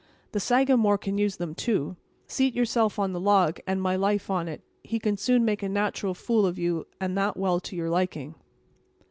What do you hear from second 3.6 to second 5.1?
and my life on it, he